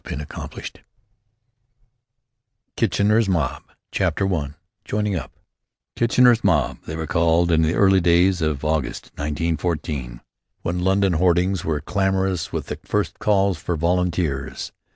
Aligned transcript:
"Sitting 0.03 0.17
Tight" 0.17 0.31
177 0.35 0.83
Kitchener's 2.75 3.29
Mob 3.29 3.61
CHAPTER 3.91 4.27
I 4.33 4.53
JOINING 4.83 5.15
UP 5.15 5.31
"Kitchener's 5.95 6.43
Mob" 6.43 6.81
they 6.87 6.95
were 6.95 7.05
called 7.05 7.51
in 7.51 7.61
the 7.61 7.75
early 7.75 8.01
days 8.01 8.41
of 8.41 8.65
August, 8.65 9.11
1914, 9.17 10.21
when 10.63 10.79
London 10.79 11.13
hoardings 11.13 11.63
were 11.63 11.81
clamorous 11.81 12.51
with 12.51 12.65
the 12.65 12.77
first 12.83 13.19
calls 13.19 13.59
for 13.59 13.75
volunteers. 13.75 14.71